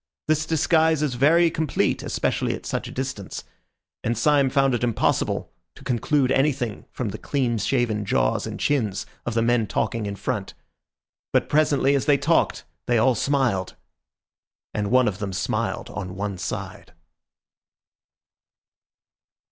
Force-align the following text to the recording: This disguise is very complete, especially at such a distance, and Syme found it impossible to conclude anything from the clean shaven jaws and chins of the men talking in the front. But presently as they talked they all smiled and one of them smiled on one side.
This 0.27 0.47
disguise 0.47 1.03
is 1.03 1.13
very 1.13 1.51
complete, 1.51 2.01
especially 2.01 2.55
at 2.55 2.65
such 2.65 2.87
a 2.87 2.91
distance, 2.91 3.43
and 4.03 4.17
Syme 4.17 4.49
found 4.49 4.73
it 4.73 4.83
impossible 4.83 5.51
to 5.75 5.83
conclude 5.83 6.31
anything 6.31 6.87
from 6.91 7.09
the 7.09 7.19
clean 7.19 7.59
shaven 7.59 8.03
jaws 8.03 8.47
and 8.47 8.59
chins 8.59 9.05
of 9.27 9.35
the 9.35 9.43
men 9.43 9.67
talking 9.67 10.07
in 10.07 10.15
the 10.15 10.19
front. 10.19 10.55
But 11.31 11.49
presently 11.49 11.93
as 11.93 12.07
they 12.07 12.17
talked 12.17 12.63
they 12.87 12.97
all 12.97 13.13
smiled 13.13 13.75
and 14.73 14.89
one 14.89 15.07
of 15.07 15.19
them 15.19 15.33
smiled 15.33 15.91
on 15.91 16.15
one 16.15 16.39
side. 16.39 16.93